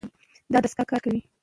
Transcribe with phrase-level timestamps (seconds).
[0.51, 1.19] دا دستګاه کار کوي.